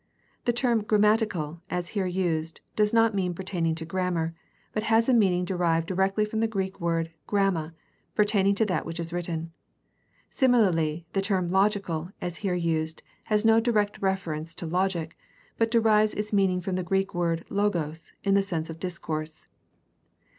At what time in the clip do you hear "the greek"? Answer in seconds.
6.39-6.81, 16.77-17.13